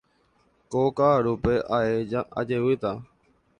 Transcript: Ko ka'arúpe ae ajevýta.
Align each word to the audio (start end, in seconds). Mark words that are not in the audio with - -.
Ko 0.71 0.79
ka'arúpe 0.97 1.53
ae 1.77 1.95
ajevýta. 2.39 2.89